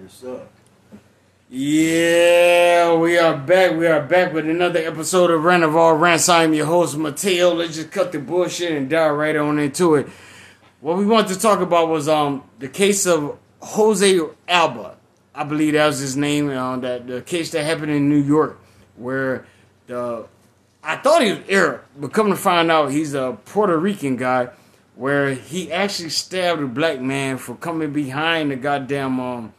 [0.00, 0.42] Yes, sir.
[1.48, 3.76] Yeah, we are back.
[3.76, 6.28] We are back with another episode of Rant of All Rants.
[6.28, 7.54] I'm your host, Mateo.
[7.54, 10.08] Let's just cut the bullshit and dive right on into it.
[10.80, 14.18] What we wanted to talk about was um the case of Jose
[14.48, 14.96] Alba.
[15.32, 16.50] I believe that was his name.
[16.50, 18.58] Uh, that the case that happened in New York,
[18.96, 19.46] where
[19.86, 20.26] the
[20.82, 24.48] I thought he was Arab, but come to find out he's a Puerto Rican guy,
[24.96, 29.52] where he actually stabbed a black man for coming behind the goddamn um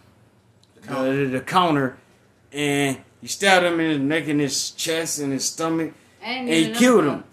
[0.88, 1.98] the, the counter,
[2.52, 5.94] and he stabbed him in his neck and his chest and his stomach.
[6.22, 7.24] And he killed him.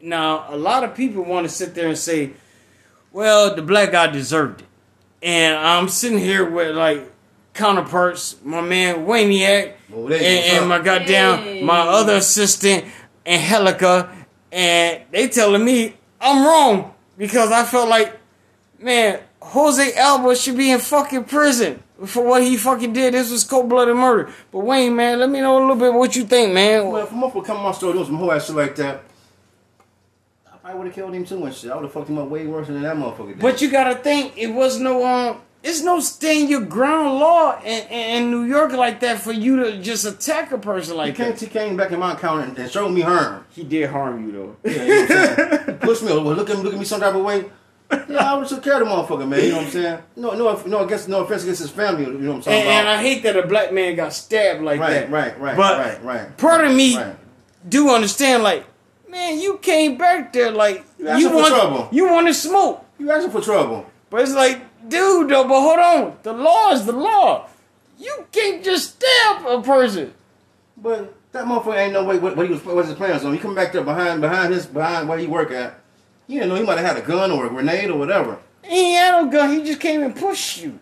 [0.00, 2.32] Now, a lot of people want to sit there and say,
[3.12, 4.66] well, the black guy deserved it.
[5.22, 7.12] And I'm sitting here with like
[7.54, 10.58] counterparts, my man Wayniac, Well, and, there you go.
[10.60, 11.62] and my goddamn Hey.
[11.62, 12.84] my other assistant
[13.26, 14.10] Angelica,
[14.50, 18.18] and they telling me I'm wrong because I felt like,
[18.80, 23.14] man, Jose Alba should be in fucking prison for what he fucking did.
[23.14, 24.32] This was cold blooded murder.
[24.50, 26.88] But Wayne, man, let me know a little bit what you think, man.
[26.88, 29.02] Well, if a motherfucker come to my store doing some whole ass shit like that,
[30.46, 31.70] I probably would have killed him too and shit.
[31.70, 33.40] I would have fucked him up way worse than that motherfucker did.
[33.40, 37.86] But you gotta think it was no um it's no stand your ground law in,
[37.88, 41.14] in, in New York like that for you to just attack a person he like
[41.14, 41.40] came, that.
[41.40, 43.44] he came back in my counter and, and showed me harm.
[43.50, 44.56] He did harm you though.
[44.64, 45.66] Yeah, you know what I'm?
[45.66, 47.44] He pushed me, well, look at me, look at me some type of way.
[48.08, 49.40] Yeah, I would have care of the motherfucker, man.
[49.42, 49.98] You know what I'm saying?
[50.16, 52.04] No, no, no, against, no offense against his family.
[52.04, 52.88] You know what I'm talking And, and?
[52.88, 55.10] I hate that a black man got stabbed like right, that.
[55.10, 56.36] right, right, But right, right.
[56.38, 57.16] part of me Right.
[57.68, 58.64] do understand, like,
[59.10, 61.88] man, you came back there like You for want trouble.
[61.92, 62.84] you want to smoke.
[62.98, 63.86] You asking for trouble?
[64.10, 66.16] But it's like, dude, though, but hold on.
[66.22, 67.46] The law is the law.
[67.98, 70.12] You can't just stab a person.
[70.76, 73.32] But that motherfucker ain't no way what, what he was what's his plans on.
[73.32, 75.78] He come back there behind behind his behind where he work at.
[76.26, 78.38] You didn't know he might have had a gun or a grenade or whatever.
[78.62, 79.50] He ain't had no gun.
[79.52, 80.78] He just came and pushed you.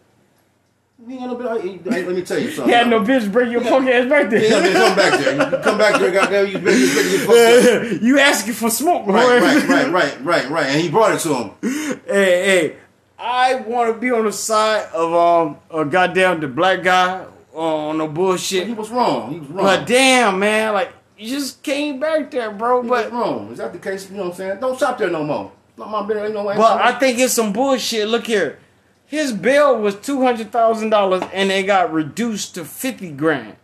[1.08, 2.64] He ain't no he- hey, let me tell you something.
[2.66, 4.50] He had no bitch bring your punk ass back there.
[4.50, 5.34] gonna come back there.
[5.34, 8.02] You come back there, goddamn, you better, you better get fucked up.
[8.02, 9.14] you asking for smoke, boy.
[9.14, 10.66] Right, right, right, right, right, right.
[10.66, 11.50] And he brought it to him.
[11.62, 12.76] hey, hey,
[13.18, 17.24] I want to be on the side of um a goddamn the black guy
[17.54, 18.66] on no bullshit.
[18.66, 19.32] He was wrong.
[19.32, 19.64] He was wrong.
[19.64, 22.82] But damn, man, like you just came back there, bro.
[22.82, 23.52] he was But wrong.
[23.52, 24.10] Is that the case?
[24.10, 24.60] You know what I'm saying?
[24.60, 25.52] Don't shop there no more.
[25.76, 26.26] Not my business.
[26.26, 26.56] Ain't no way.
[26.56, 28.08] but I think it's some bullshit.
[28.08, 28.58] Look here,
[29.06, 33.56] his bill was two hundred thousand dollars, and it got reduced to fifty grand.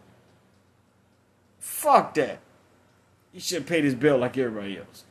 [1.58, 2.38] Fuck that.
[3.32, 5.04] He should have paid his bill like everybody else.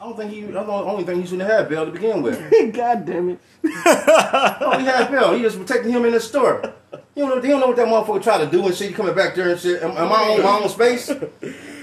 [0.00, 0.42] I don't think he.
[0.42, 2.38] That's the only thing he shouldn't have Bill to begin with.
[2.74, 3.38] God damn it.
[3.86, 5.32] Oh, he had Bill.
[5.34, 6.74] He just protecting him in the store.
[7.14, 7.42] You don't know.
[7.42, 8.94] He don't know what that motherfucker try to do and shit.
[8.94, 9.82] Coming back there and shit.
[9.82, 11.10] Am, am I on my own space?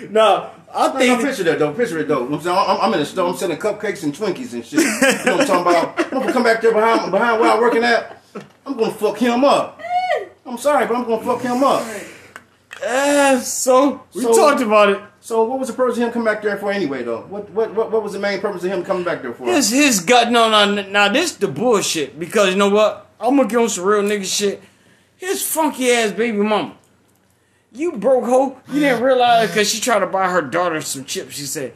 [0.09, 1.73] No, I No, think no, picture that though.
[1.73, 2.25] Picture it though.
[2.25, 3.29] I'm, I'm, I'm in the store.
[3.29, 4.79] I'm selling cupcakes and Twinkies and shit.
[4.79, 4.85] You
[5.25, 5.99] know what I'm talking about?
[6.13, 8.19] I'm gonna come back there behind behind where I'm working at.
[8.65, 9.79] I'm gonna fuck him up.
[10.43, 11.85] I'm sorry, but I'm gonna fuck him up.
[12.83, 14.99] Uh, so we So- talked about it.
[15.23, 17.21] So what was the purpose of him coming back there for anyway though?
[17.29, 19.45] What what what, what was the main purpose of him coming back there for?
[19.45, 20.31] His his gut.
[20.31, 22.17] No, no, now this the bullshit.
[22.19, 23.05] Because you know what?
[23.19, 24.63] I'm gonna give him some real nigga shit.
[25.21, 26.75] His funky ass baby mama.
[27.71, 28.57] You broke hoe.
[28.73, 31.35] You didn't realize because she tried to buy her daughter some chips.
[31.35, 31.73] She said,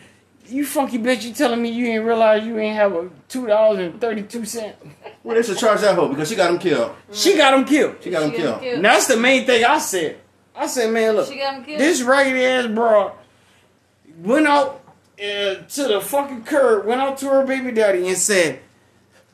[0.48, 1.22] "You funky bitch.
[1.24, 4.46] You telling me you didn't realize you ain't have a two dollars and thirty two
[4.46, 4.76] cent."
[5.24, 6.96] Well, they should charge that hoe because she got him killed.
[7.12, 7.98] She got him killed.
[8.02, 8.62] She got him She killed.
[8.62, 8.76] killed.
[8.78, 10.18] And that's the main thing I said.
[10.56, 11.80] I said, man, look, She got him killed.
[11.82, 13.12] this raggedy ass broad
[14.24, 14.82] went out
[15.20, 18.60] uh, to the fucking curb, went out to her baby daddy and said,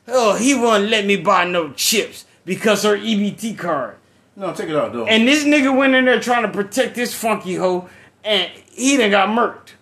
[0.06, 3.96] "Oh, he won't let me buy no chips because her EBT card."
[4.36, 5.06] No, take it out though.
[5.06, 7.88] And this nigga went in there trying to protect this funky hoe,
[8.24, 9.72] and he done got murked.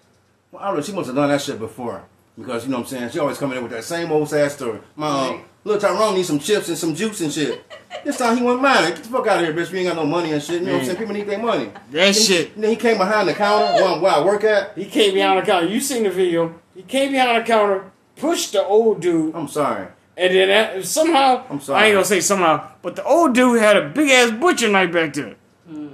[0.51, 0.83] Well, I don't know.
[0.83, 2.03] She must have done that shit before.
[2.39, 3.11] Because, you know what I'm saying?
[3.11, 4.81] She always coming in with that same old sad story.
[4.97, 5.45] My um, Right.
[5.65, 7.63] little Tyrone needs some chips and some juice and shit.
[8.05, 8.89] this time he went mine.
[8.89, 9.71] Get the fuck out of here, bitch.
[9.71, 10.61] We ain't got no money and shit.
[10.61, 10.99] You know what I'm saying?
[10.99, 11.67] People need their money.
[11.67, 12.59] That Then- shit.
[12.61, 14.73] Then he came behind the counter where, where I work at.
[14.77, 15.67] He came behind the counter.
[15.69, 16.55] You seen the video?
[16.75, 17.85] He came behind the counter,
[18.17, 19.89] pushed the old dude, I'm sorry.
[20.21, 21.81] And then that, somehow, I'm sorry.
[21.83, 24.93] I ain't gonna say somehow, but the old dude had a big ass butcher knife
[24.93, 25.37] back there.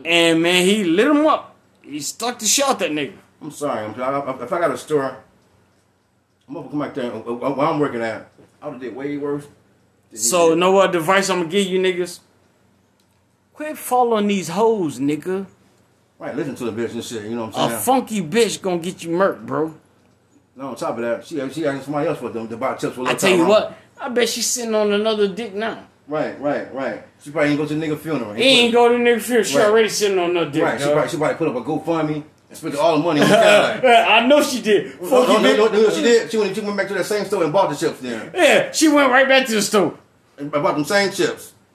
[0.05, 1.55] And man, he lit him up.
[1.83, 3.17] He stuck the shot that nigga.
[3.41, 3.85] I'm sorry.
[3.85, 5.17] I'm, I, I, if I got a store,
[6.49, 8.29] I'm gonna come back there uh, uh, where I'm working at.
[8.61, 9.47] I would have did way worse.
[10.13, 10.59] So, did.
[10.59, 12.19] know what advice I'm gonna give you niggas?
[13.53, 15.47] Quit following these hoes, nigga.
[16.19, 17.23] Right, listen to the bitch and shit.
[17.25, 17.73] You know what I'm saying?
[17.73, 19.73] A funky bitch gonna get you murked, bro.
[20.57, 22.97] no, on top of that, she she asking somebody else for them to buy chips.
[22.97, 23.49] with I Lil tell you Tyrone.
[23.49, 25.87] what, I bet she's sitting on another dick now.
[26.09, 27.03] Right, right, right.
[27.23, 28.33] She probably ain't go to the nigga funeral.
[28.35, 29.45] He ain't go to nigga funeral.
[29.45, 29.67] She Right.
[29.67, 30.63] already sitting on another dick.
[30.63, 33.27] Right, she probably, she probably put up a GoFundMe and spent all the money on.
[33.33, 35.01] I know she did.
[35.03, 36.31] No, no, no, no, she did.
[36.31, 38.31] She went, she went back to that same store and bought the chips there.
[38.35, 39.99] Yeah, she went right back to the store.
[40.39, 41.55] And bought them same chips.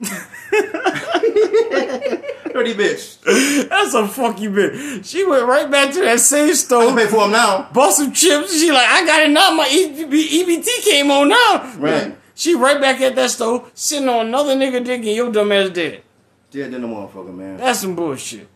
[1.52, 3.68] Pretty bitch.
[3.68, 5.04] That's a funky bitch.
[5.04, 7.68] She went right back to that same I store, can pay for him now.
[7.72, 8.58] bought some chips.
[8.58, 9.50] She like, I got it now.
[9.52, 11.74] My EBT came on now.
[11.78, 12.16] Right.
[12.34, 15.70] She right back at that store, sitting on another nigga dick, and your dumb ass
[15.70, 16.02] dead.
[16.50, 17.58] Dead than the motherfucker, man.
[17.58, 18.48] That's some bullshit.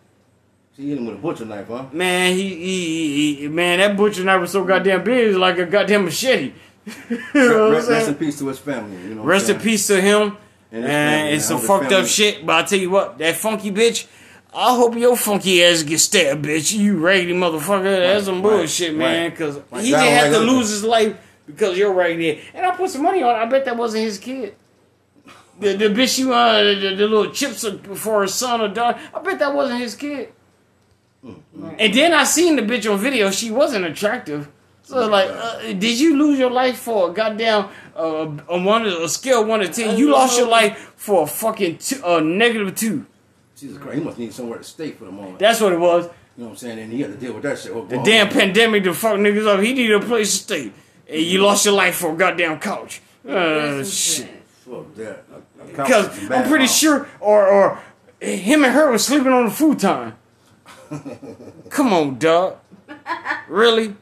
[0.76, 1.86] She hit him with a butcher knife, huh?
[1.92, 5.64] Man, he, he, he, man, that butcher knife was so goddamn big, it's like a
[5.64, 6.52] goddamn machete.
[7.10, 8.96] you know Rest, rest in peace to his family.
[9.08, 9.22] You know.
[9.22, 10.36] Rest in peace to him.
[10.72, 14.06] And And, it's some fucked up shit, but I tell you what, that funky bitch,
[14.54, 16.72] I hope your funky ass get stabbed, bitch.
[16.72, 17.84] You raggedy motherfucker.
[17.84, 19.24] That's some right, bullshit, man.
[19.24, 19.30] right.
[19.30, 21.16] Because Right, he down didn't have to lose his life
[21.46, 22.40] because you're raggedy.
[22.54, 23.38] And I put some money on it.
[23.38, 24.54] I bet that wasn't his kid.
[25.58, 28.98] The, the bitch you uh the, the, little chips for her son or daughter.
[29.14, 30.32] I bet that wasn't his kid.
[31.22, 33.30] And then I seen the bitch on video.
[33.30, 34.48] She wasn't attractive.
[34.82, 39.08] So like, uh, did you lose your life for a goddamn uh, a one a
[39.08, 39.96] scale of one to ten?
[39.96, 43.06] You lost your life for a fucking two, uh, negative two.
[43.56, 45.38] Jesus Christ, he must need somewhere to stay for the moment.
[45.38, 46.04] That's what it was.
[46.04, 46.78] you know what I'm saying?
[46.78, 47.72] And he had to deal with that shit.
[47.72, 49.60] Oh, The damn pandemic to fuck niggas up.
[49.60, 50.72] He needed a place to stay,
[51.08, 53.00] and you lost your life for a goddamn couch.
[53.26, 54.28] Uh, shit.
[54.66, 55.24] Fuck that.
[55.32, 57.78] A- a couch Because I'm pretty sure, or or
[58.20, 60.14] him and her was sleeping on the futon.
[61.70, 62.58] Come on, dog.
[63.48, 63.94] Really?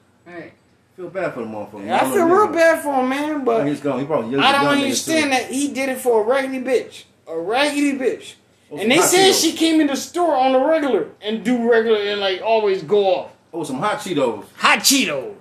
[0.97, 1.13] Right.
[1.13, 1.91] feel bad for the motherfucker.
[1.91, 3.45] I feel real bad for him, man.
[3.45, 4.01] But He's gone.
[4.01, 7.05] He probably I don't understand that he did it for a raggedy bitch.
[7.27, 8.35] A raggedy bitch.
[8.71, 9.43] Oh, And they said Cheetos.
[9.43, 13.07] she came in the store on the regular and do regular and like always go
[13.15, 13.33] off.
[13.53, 14.45] Oh, some hot Cheetos.
[14.57, 15.35] Hot Cheetos.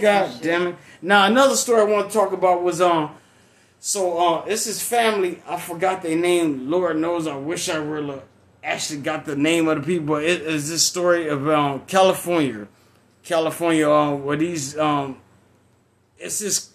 [0.00, 0.76] God damn it.
[1.02, 3.10] Now another story I want to talk about was um
[3.80, 5.42] so uh this is family.
[5.46, 6.70] I forgot their name.
[6.70, 8.20] Lord knows I wish I really
[8.62, 12.68] actually got the name of the people, but it is this story of um California.
[13.26, 15.18] California uh, where these um
[16.16, 16.70] it's this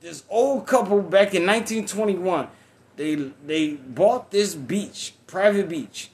[0.00, 2.48] this old couple back in 1921
[2.96, 3.14] they
[3.46, 6.10] they bought this beach private beach.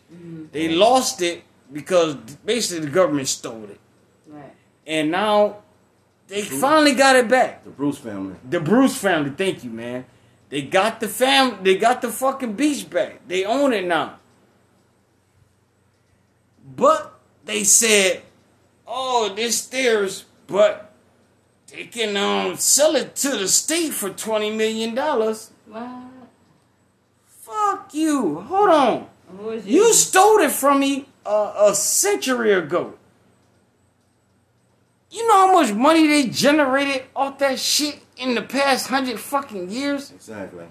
[0.53, 1.43] They lost it
[1.73, 2.15] because
[2.47, 3.81] basically the government stole it.
[4.29, 4.55] Right.
[4.87, 5.57] and now
[6.29, 7.65] they finally got it back.
[7.65, 8.37] The Bruce family.
[8.49, 10.05] the bruce family thank you man.
[10.51, 13.27] They got the fam they got the fucking beach back.
[13.27, 14.19] They own it now.
[16.77, 18.23] But they said
[18.89, 20.93] oh this theirs but
[21.71, 25.87] they can um sell it to the state for 20 million dollars What?
[27.27, 29.07] fuck you hold on
[29.65, 32.95] you stole it from me uh, a century ago.
[35.11, 39.71] You know how much money they generated off that shit in the past hundred fucking
[39.71, 40.11] years?
[40.11, 40.67] Exactly.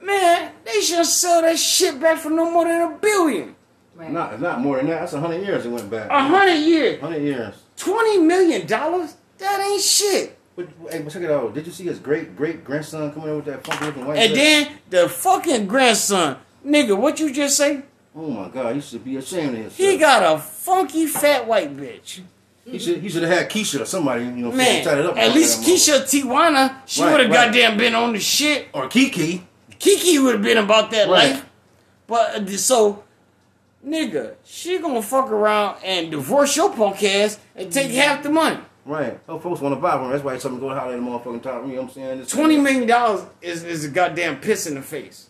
[0.00, 3.54] Man, they should sell that shit back for no more than a billion.
[4.00, 4.10] Right.
[4.10, 5.00] Not, not more than that.
[5.00, 6.08] That's a hundred years it went back.
[6.10, 7.00] A hundred years.
[7.02, 7.54] Hundred years.
[7.76, 9.14] Twenty million dollars?
[9.36, 10.38] That ain't shit.
[10.56, 11.52] But, hey, but check it out.
[11.52, 14.18] Did you see his great great grandson coming in with that funky looking white?
[14.18, 17.82] And then the fucking grandson, nigga, what you just say?
[18.16, 19.76] oh my God, he should be ashamed of himself.
[19.76, 22.20] He got a funky fat white bitch.
[22.64, 25.16] He should he should have had Keisha or somebody, you know, Man, tied it up.
[25.18, 27.46] at least Keisha Tijuana, she Right, would have right.
[27.52, 28.68] goddamn been on the shit.
[28.72, 29.46] or Kiki.
[29.78, 31.32] Kiki would have been about that Right.
[31.34, 31.46] life.
[32.06, 33.04] But uh, so,
[33.86, 38.58] nigga, she gonna fuck around and divorce your punk ass and take half the money.
[38.84, 39.20] Right.
[39.28, 40.10] Oh, folks want to buy one.
[40.10, 41.62] That's why something going holler at the motherfucking top.
[41.66, 42.18] You know what I'm saying?
[42.20, 45.28] This- Twenty million dollars is, is a goddamn piss in the face.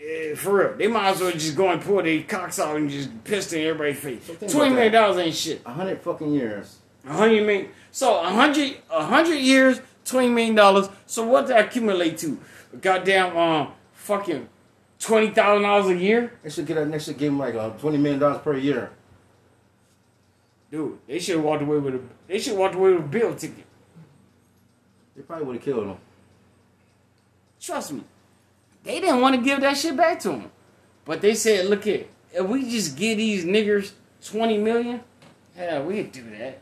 [0.00, 0.76] Yeah, for real.
[0.76, 3.62] They might as well just go and pull their cocks out and just piss in
[3.66, 4.20] everybody's face.
[4.22, 5.62] think Twenty million dollars ain't shit.
[5.66, 6.76] A hundred fucking years.
[7.06, 7.68] A hundred million.
[7.90, 10.88] So a hundred, a hundred years, twenty million dollars.
[11.06, 12.38] So what that accumulate to?
[12.80, 14.48] Goddamn um fucking
[14.98, 16.32] twenty thousand dollars a year.
[16.42, 16.90] They should get that.
[16.90, 18.90] They should give him like uh, twenty million dollars per year.
[20.70, 22.00] Dude, they should have walked away with a.
[22.26, 23.64] They should walked away with a bill ticket.
[25.16, 25.96] They probably would have killed him.
[27.60, 28.04] Trust me,
[28.84, 30.50] they didn't want to give that shit back to him,
[31.04, 33.92] but they said, "Look here, if we just give these niggers
[34.24, 35.00] twenty million,
[35.56, 36.60] hell, we'd do that.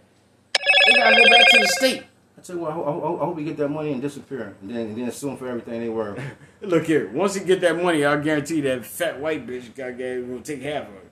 [0.86, 2.04] They gotta go back to the state.
[2.46, 4.54] I tell you what, I hope, I hope, I we get that money and disappear,
[4.60, 6.16] and then and then sue for everything they were.
[6.60, 10.40] Look here, once you get that money, I'll guarantee that fat white bitch got gonna
[10.42, 11.10] take half of it.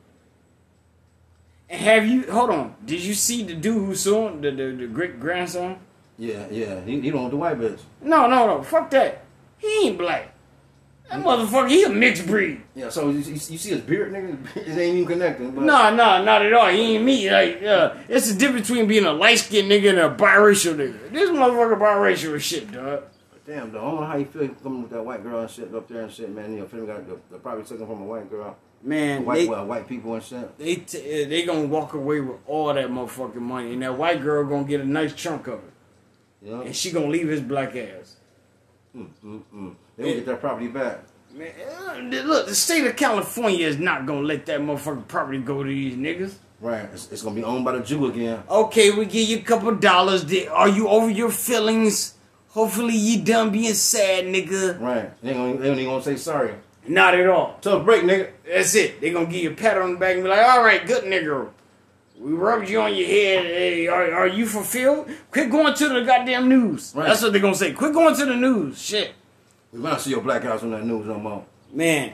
[1.70, 2.30] And have you?
[2.30, 5.78] Hold on, did you see the dude who sued the the, the great grandson?
[6.18, 6.80] yeah, yeah.
[6.84, 7.80] He, he don't want the white bitch.
[8.00, 9.24] No, no, no, fuck that.
[9.58, 10.33] He ain't black.
[11.14, 12.60] That motherfucker, he a mixed breed.
[12.74, 12.88] Yeah.
[12.88, 14.36] So you, you, see his beard, nigga?
[14.56, 15.54] It ain't even connected.
[15.54, 16.68] But No, no, not at all.
[16.68, 17.30] He ain't me.
[17.30, 21.12] Like, uh, it's the difference between being a light skinned nigga and a biracial nigga.
[21.12, 23.04] This motherfucker biracial as shit, dog.
[23.46, 23.78] Damn, though.
[23.78, 26.02] I don't know how you feel coming with that white girl and shit up there
[26.02, 26.52] and shit, man.
[26.52, 29.46] You know, film got they probably took him from a white girl, Man, white they
[29.46, 30.58] well, white people and shit.
[30.58, 34.44] they t- they gonna walk away with all that motherfucking money, and that white girl
[34.44, 38.16] gonna get a nice chunk of it, know, and she gonna leave his black ass.
[38.96, 39.74] mm, mm, mm.
[39.96, 41.00] They gonna get their property back.
[41.32, 45.62] Man, uh, look, the state of California is not gonna let that motherfucking property go
[45.62, 46.34] to these niggas.
[46.60, 46.88] Right.
[46.92, 48.42] It's, it's gonna be owned by the Jew again.
[48.48, 50.24] Okay, we give you a couple dollars.
[50.50, 52.14] Are you over your feelings?
[52.50, 54.80] Hopefully you done being sad, nigga.
[54.80, 55.20] Right.
[55.22, 56.54] They, ain't gonna, they gonna say sorry.
[56.86, 57.58] Not at all.
[57.60, 58.30] Tough break, nigga.
[58.46, 59.00] That's it.
[59.00, 61.04] They gonna give you a pat on the back and be like, all right, good
[61.04, 61.50] nigga.
[62.16, 63.44] We rubbed you on your head.
[63.44, 65.10] Hey, are, are you fulfilled?
[65.32, 66.92] Quit going to the goddamn news.
[66.94, 67.08] Right.
[67.08, 67.72] That's what they gonna say.
[67.72, 68.80] Quit going to the news.
[68.80, 69.14] Shit.
[69.74, 71.44] We might see your black house on that news no more.
[71.72, 72.12] Man.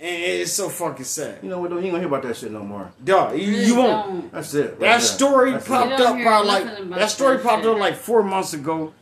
[0.00, 1.38] And it's so fucking sad.
[1.42, 1.76] You know what though?
[1.78, 2.92] You ain't gonna hear about that shit no more.
[3.02, 4.30] Dog, you, you won't.
[4.32, 4.60] That's it.
[4.60, 5.00] right That there.
[5.00, 5.68] story That's it.
[5.68, 7.72] popped You don't up hear probably nothing like that story that popped shit.
[7.72, 8.92] up like four months ago,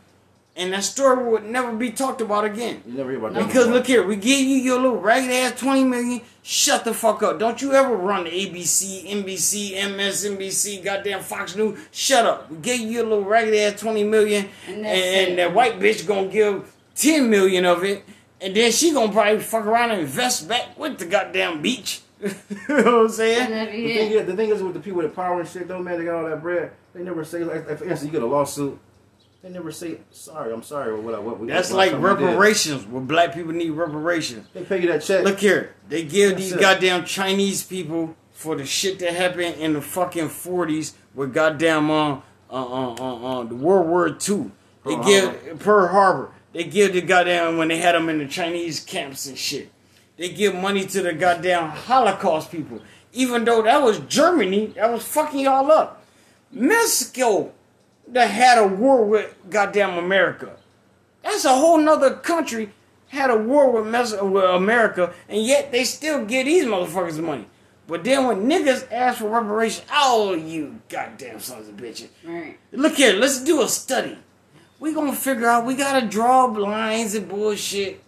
[0.57, 2.83] and that story would never be talked about again.
[2.87, 3.41] You never hear about No.
[3.41, 3.47] that.
[3.47, 6.23] Because no look here, we give you your little ragged ass twenty million.
[6.43, 7.38] Shut the fuck up!
[7.38, 11.79] Don't you ever run ABC, NBC, MSNBC, goddamn Fox News.
[11.93, 12.50] Shut up!
[12.50, 14.99] We gave you your little ragged ass twenty million, and, And that's
[15.29, 18.05] and that white bitch gonna give ten million of it,
[18.41, 22.00] and then she gonna probably fuck around and invest back with the goddamn beach.
[22.21, 22.29] you
[22.69, 23.50] know what I'm saying?
[23.50, 24.12] The thing, it.
[24.12, 26.05] is, the thing is with the people with the power and shit, though, man, they
[26.07, 26.73] got all that bread.
[26.95, 28.79] They never say, like, for instance, you get a lawsuit.
[29.43, 32.25] They never say, sorry, I'm sorry, or what, what, what That's what like something did.
[32.25, 32.87] reparations.
[32.87, 34.49] Where black people need reparations.
[34.55, 35.25] They pay you that check.
[35.25, 36.61] Look here, they give That's these it.
[36.61, 42.15] goddamn Chinese people for the shit that happened in the fucking forties with goddamn uh,
[42.15, 44.50] uh, uh, uh, uh, the World War Two.
[44.85, 46.33] They Pearl give Pearl Harbor.
[46.57, 49.71] They give the goddamn when they had them in the Chinese camps and shit.
[50.17, 52.81] They give money to the goddamn Holocaust people,
[53.13, 56.03] even though that was Germany that was fucking y'all up.
[56.51, 57.53] Mexico
[58.09, 60.57] that had a war with goddamn America.
[61.23, 62.71] That's a whole nother country
[63.09, 67.45] had a war with, Mes- with America, and yet they still give these motherfuckers money.
[67.87, 72.09] But then when niggas ask for reparations, oh, you goddamn sons of bitches.
[72.25, 72.59] Right.
[72.73, 74.17] Look here, let's do a study.
[74.78, 78.02] We gonna figure out, we gotta draw lines and bullshit.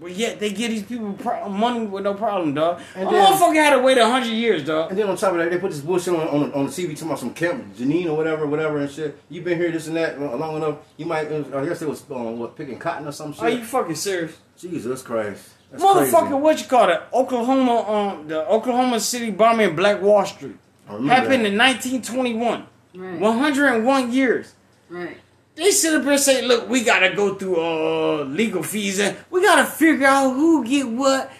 [0.00, 2.80] But yet they give these people pro- money with no problem, dog.
[2.96, 4.90] And a then- motherfucker had to wait a hundred years, dog.
[4.90, 6.88] And then on top of that, they put this bullshit on on, on the TV
[6.94, 9.16] talking about some Camp Janine or whatever, whatever and shit.
[9.30, 10.78] You've been here this and that long enough.
[10.96, 13.42] You might, I guess it was um, what picking cotton or some shit.
[13.44, 14.36] Are you fucking serious?
[14.58, 16.34] Jesus Christ, That's Motherfucker, crazy.
[16.34, 17.00] what you call it?
[17.12, 20.56] Oklahoma, um, the Oklahoma City bombing in Black Wall Street
[20.88, 21.52] I happened that.
[21.52, 22.66] in 1921.
[22.94, 23.18] Right.
[23.20, 24.54] 101 years.
[24.88, 25.16] Right.
[25.54, 29.16] They sit up here and say, "Look, we gotta go through uh legal fees and
[29.30, 31.30] we gotta figure out who get what."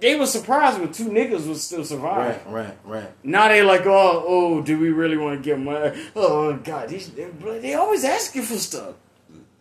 [0.00, 2.52] They were surprised when two niggas was still surviving.
[2.52, 3.10] Right, right, right.
[3.22, 7.08] Now they like, "Oh, oh, do we really want to get money?" Oh God, these
[7.10, 7.28] they,
[7.60, 8.94] they always asking for stuff.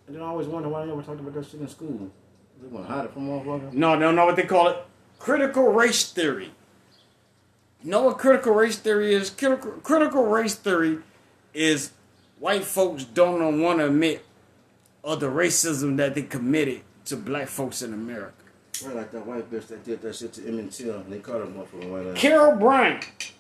[0.08, 2.12] And then I always wonder why they never talked about that shit in school.
[2.62, 3.72] They want to hide it from motherfuckers.
[3.74, 4.78] No, no, know what they call it?
[5.20, 6.52] Critical race theory.
[7.84, 9.30] You know what critical race theory is?
[9.30, 11.00] Critical, critical race theory
[11.54, 11.92] is
[12.42, 14.26] white folks don't want to admit
[15.04, 18.34] of the racism that they committed to black folks in America.
[18.84, 21.40] Right, like that white bitch that did that shit to Emmett Till, and they caught
[21.40, 22.18] her motherfucking white ass.
[22.20, 23.32] Carol Bryant.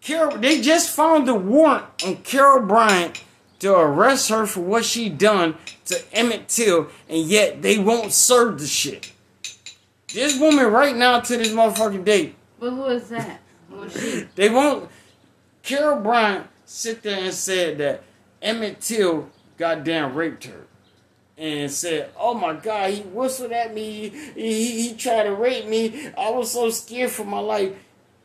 [0.00, 3.22] Carol, they just found the warrant on Carol Bryant
[3.58, 5.56] to arrest her for what she done
[5.86, 9.12] to Emmett Till, and yet they won't serve the shit.
[10.12, 13.40] This woman right now to this motherfucking day, But who is that?
[13.68, 14.26] Who is she?
[14.36, 14.88] they won't.
[15.62, 18.02] Carol Bryant sit there and said that
[18.42, 20.66] Emmett Till goddamn raped her.
[21.38, 24.08] And said, "Oh my God, he whistled at me.
[24.08, 26.08] He, he, he tried to rape me.
[26.16, 27.72] I was so scared for my life."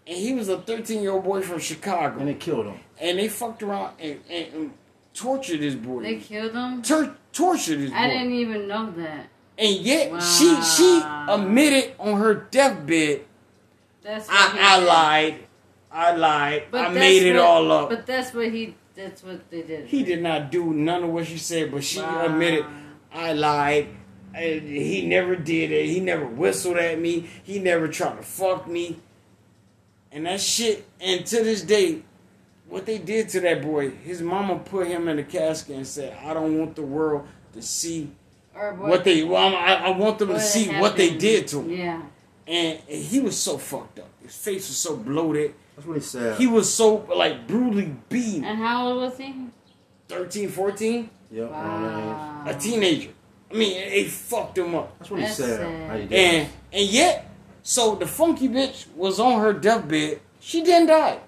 [0.08, 2.20] And he was a 13 year old boy from Chicago.
[2.20, 2.80] And they killed him.
[3.00, 4.74] and they fucked around and, and, and
[5.14, 6.04] tortured this boy.
[6.04, 6.82] They killed him?
[6.82, 7.98] Tur- tortured this boy.
[7.98, 9.28] I didn't even know that.
[9.58, 13.26] and yet she she admitted on her deathbed,
[14.02, 15.44] That's I, I lied,
[15.94, 17.90] I lied, But I made it what- all up.
[17.90, 18.76] But that's what he.
[18.96, 19.88] That's what they did.
[19.88, 22.26] he did not do none of what she said, but she Wow.
[22.26, 22.66] admitted,
[23.14, 23.88] I lied.
[24.34, 25.88] And he never did it.
[25.88, 27.26] He never whistled at me.
[27.44, 28.98] He never tried to fuck me.
[30.12, 32.04] And that shit, and to this day,
[32.68, 36.16] what they did to that boy, his mama put him in a casket and said,
[36.24, 38.12] I don't want the world to see
[38.54, 41.62] Or what they, well, I, I want them to what see what they did to
[41.62, 41.70] him.
[41.72, 42.02] Yeah.
[42.46, 44.10] And, and he was so fucked up.
[44.22, 45.54] His face was so bloated.
[45.76, 46.38] That's what he said.
[46.38, 48.44] He was so, like, brutally beaten.
[48.44, 49.34] And how old was he?
[50.08, 51.10] 13, 14?
[51.32, 52.06] Yep, around that age.
[52.06, 52.44] Wow.
[52.48, 53.10] A teenager.
[53.50, 54.98] I mean, they fucked him up.
[55.00, 55.60] That's what he That's said.
[55.60, 55.90] sad.
[55.90, 56.08] How you.
[56.10, 57.30] And and yet,
[57.64, 60.22] so the funky bitch was on her deathbed.
[60.40, 61.20] She didn't die.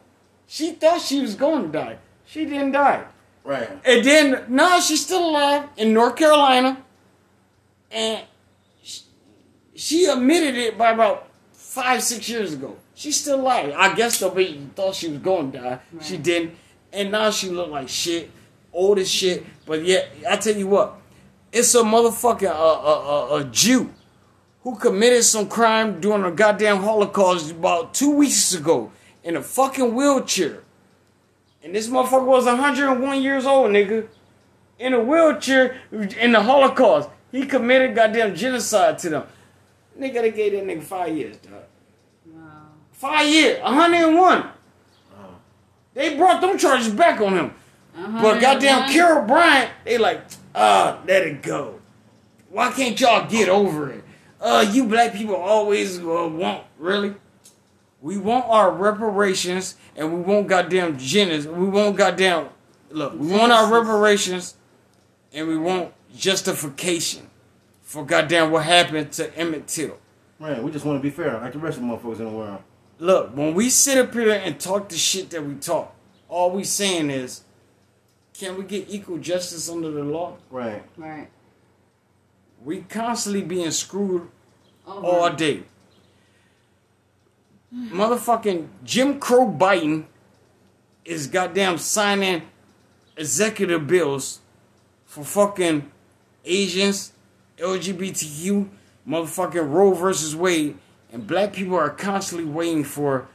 [0.47, 1.97] She thought she was going to die.
[2.25, 3.05] She didn't die.
[3.43, 3.69] Right.
[3.85, 6.83] And then now she's still alive in North Carolina.
[7.91, 8.23] And
[8.81, 9.01] she,
[9.75, 11.27] she admitted it by about
[11.74, 12.75] five, six years ago.
[12.94, 13.74] She's still alive.
[13.75, 15.80] I guess the baby thought she was going to die.
[16.01, 16.56] She didn't.
[16.92, 18.30] And now she look like shit,
[18.72, 19.44] old as shit.
[19.65, 20.96] But yet, I tell you what,
[21.51, 23.92] it's a motherfucking uh, uh, uh, a Jew
[24.62, 28.92] who committed some crime during the goddamn Holocaust about two weeks ago
[29.24, 30.62] in a fucking wheelchair.
[31.63, 34.08] And this motherfucker was 101 years old, nigga.
[34.77, 37.10] In a wheelchair in the Holocaust.
[37.32, 39.24] He committed goddamn genocide to them.
[40.00, 41.53] Nigga, they gave that nigga five years, dog.
[42.25, 42.41] Wow.
[42.91, 44.50] Five years, 101.
[45.93, 47.53] They brought them charges back on him.
[47.95, 48.91] But goddamn 101?
[48.91, 50.21] Carol Bryant, they like,
[50.55, 51.79] ah, let it go.
[52.50, 54.03] Why can't y'all get over it?
[54.41, 57.15] Uh, you black people always uh, want, really?
[58.01, 61.45] We want our reparations and we want goddamn genus.
[61.45, 62.50] We want goddamn,
[62.89, 64.55] look, we want our reparations
[65.31, 67.29] and we want justification
[67.93, 70.00] for goddamn what happened to Emmett Till.
[70.39, 72.31] Man, we just want to be fair, like the rest of the motherfuckers in the
[72.31, 72.57] world.
[72.97, 75.93] Look, when we sit up here and talk the shit that we talk,
[76.27, 77.41] all we saying is,
[78.33, 80.38] can we get equal justice under the law?
[80.50, 80.81] Right.
[80.97, 81.29] Right.
[82.65, 84.27] We constantly being screwed
[84.88, 85.05] Over.
[85.05, 85.62] all day.
[87.71, 90.05] Motherfucking Jim Crow Biden
[91.05, 92.41] is goddamn signing
[93.15, 94.39] executive bills
[95.05, 95.91] for fucking
[96.43, 97.12] Asians,
[97.63, 98.67] LGBTQ,
[99.08, 100.77] motherfucking Roe versus Wade,
[101.12, 103.27] and black people are constantly waiting for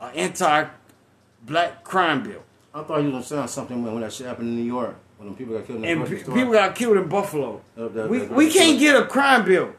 [0.00, 2.42] an anti-black crime bill.
[2.74, 4.96] I thought you was gonna sound something when, when that shit happened in New York
[5.18, 7.60] when them people got killed and pe- people got killed in Buffalo.
[7.78, 9.72] Uh, the- we the- we the- can't get a crime bill,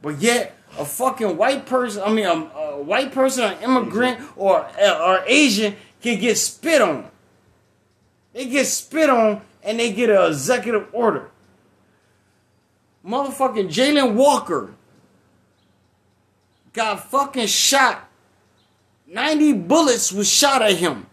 [0.00, 4.66] but yet a fucking white person, I mean a, a white person, an immigrant or
[4.80, 7.10] or Asian can get spit on.
[8.32, 11.30] They get spit on and they get an executive order.
[13.06, 14.74] Motherfucking Jayland Walker
[16.72, 18.08] got fucking shot.
[19.06, 21.06] 90 bullets was shot at him.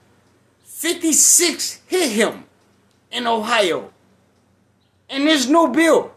[0.64, 2.46] 56 hit him
[3.12, 3.94] in Ohio.
[5.08, 6.12] And there's no bill.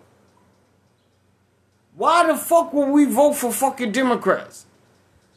[1.95, 4.65] Why the fuck would we vote for fucking Democrats?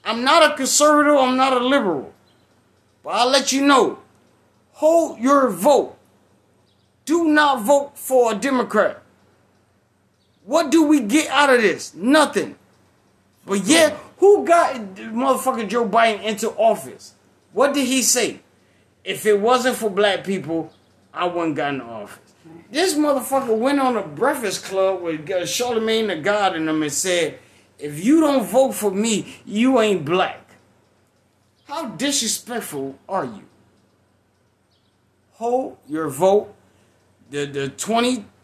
[0.05, 2.13] I'm not a conservative, I'm not a liberal.
[3.03, 3.99] But I'll let you know.
[4.73, 5.97] Hold your vote.
[7.03, 9.03] Do not vote for a Democrat.
[10.49, 11.93] What do we get out of this?
[11.93, 12.55] Nothing.
[13.45, 17.13] But yet, who got motherfucking Joe Biden into office?
[17.53, 18.39] What did he say?
[19.03, 20.73] If it wasn't for black people,
[21.13, 22.33] I wouldn't got in office.
[22.71, 27.37] This motherfucker went on a breakfast club with Charlemagne the God in them and said,
[27.77, 30.49] if you don't vote for me, you ain't black.
[31.65, 33.43] How disrespectful are you?
[35.33, 36.55] Hold your vote.
[37.29, 37.69] The, the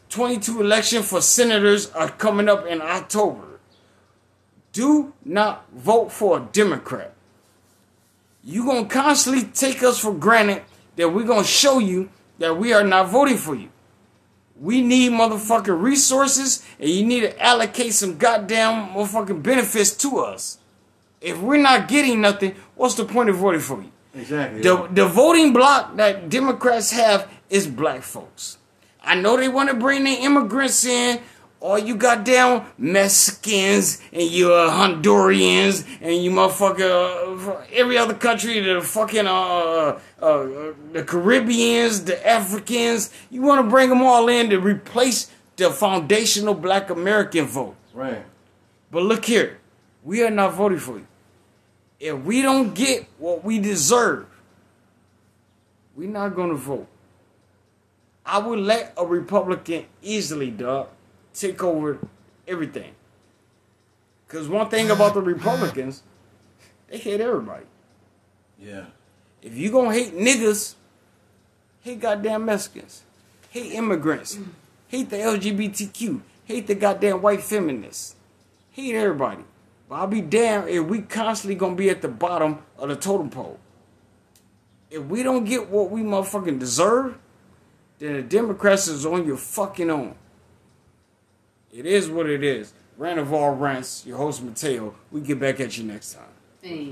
[0.09, 3.59] 2022 election for senators are coming up in October.
[4.71, 7.13] Do not vote for a Democrat.
[8.43, 10.63] You're going to constantly take us for granted
[10.95, 13.69] that we're going to show you that we are not voting for you.
[14.59, 20.59] We need motherfucking resources and you need to allocate some goddamn motherfucking benefits to us.
[21.19, 23.91] If we're not getting nothing, what's the point of voting for you?
[24.13, 24.61] Exactly.
[24.61, 28.57] The, the voting block that Democrats have is black folks.
[29.05, 31.21] I know they want to bring the immigrants in,
[31.59, 38.59] all you goddamn Mexicans and you uh, Hondurians and you motherfucker uh, every other country,
[38.59, 43.11] the fucking uh, uh, uh, the Caribbeans, the Africans.
[43.31, 47.75] You want to bring them all in to replace the foundational Black American vote.
[47.93, 48.23] right.
[48.91, 49.59] But look here,
[50.03, 51.07] we are not voting for you.
[51.99, 54.27] If we don't get what we deserve,
[55.95, 56.87] we're not going to vote.
[58.25, 60.87] I would let a Republican easily, dog,
[61.33, 61.99] take over
[62.47, 62.93] everything.
[64.27, 66.01] Because one thing about the Republicans,
[66.87, 67.65] they hate everybody.
[68.59, 68.85] Yeah.
[69.41, 70.73] If you gonna hate niggas,
[71.81, 73.03] hate goddamn Mexicans,
[73.51, 74.39] hate immigrants,
[74.87, 78.15] hate the LGBTQ, hate the goddamn white feminists,
[78.71, 79.43] hate everybody.
[79.87, 83.29] But I'll be damned if we constantly gonna be at the bottom of the totem
[83.29, 83.59] pole.
[84.89, 87.17] If we don't get what we motherfucking deserve,
[87.99, 90.15] then the Democrats is on your fucking own.
[91.73, 92.73] It is what it is.
[92.97, 93.53] Rant of all
[94.05, 94.95] your host Mateo.
[95.11, 96.23] We get back at you next time.
[96.61, 96.83] Hey.